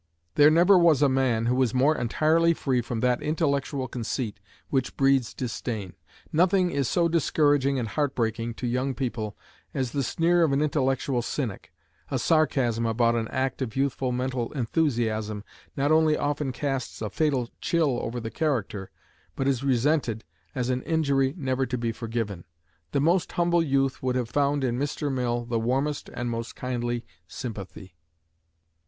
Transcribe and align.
There 0.33 0.49
never 0.49 0.79
was 0.79 1.03
a 1.03 1.07
man 1.09 1.45
who 1.45 1.53
was 1.53 1.75
more 1.75 1.95
entirely 1.95 2.55
free 2.55 2.81
from 2.81 3.01
that 3.01 3.21
intellectual 3.21 3.87
conceit 3.87 4.39
which 4.71 4.97
breeds 4.97 5.31
disdain. 5.31 5.93
Nothing 6.33 6.71
is 6.71 6.87
so 6.87 7.07
discouraging 7.07 7.77
and 7.77 7.87
heart 7.87 8.15
breaking 8.15 8.55
to 8.55 8.65
young 8.65 8.95
people 8.95 9.37
as 9.75 9.91
the 9.91 10.01
sneer 10.01 10.41
of 10.41 10.53
an 10.53 10.61
intellectual 10.63 11.21
cynic. 11.21 11.71
A 12.09 12.17
sarcasm 12.17 12.83
about 12.83 13.13
an 13.13 13.27
act 13.27 13.61
of 13.61 13.75
youthful 13.75 14.11
mental 14.11 14.51
enthusiasm 14.53 15.43
not 15.77 15.91
only 15.91 16.17
often 16.17 16.51
casts 16.51 17.03
a 17.03 17.11
fatal 17.11 17.51
chill 17.61 17.99
over 18.01 18.19
the 18.19 18.31
character, 18.31 18.89
but 19.35 19.47
is 19.47 19.63
resented 19.63 20.23
as 20.55 20.71
an 20.71 20.81
injury 20.81 21.35
never 21.37 21.67
to 21.67 21.77
be 21.77 21.91
forgiven. 21.91 22.43
The 22.91 23.01
most 23.01 23.33
humble 23.33 23.61
youth 23.61 24.01
would 24.01 24.15
have 24.15 24.29
found 24.31 24.63
in 24.63 24.79
Mr. 24.79 25.13
Mill 25.13 25.45
the 25.45 25.59
warmest 25.59 26.09
and 26.11 26.27
most 26.27 26.55
kindly 26.55 27.05
sympathy. 27.27 27.93